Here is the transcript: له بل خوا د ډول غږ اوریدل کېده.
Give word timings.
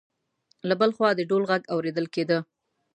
له 0.67 0.73
بل 0.81 0.89
خوا 0.97 1.09
د 1.15 1.21
ډول 1.29 1.43
غږ 1.51 1.61
اوریدل 1.73 2.05
کېده. 2.13 2.37